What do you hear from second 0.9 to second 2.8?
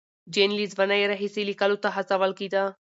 راهیسې لیکلو ته هڅول کېده.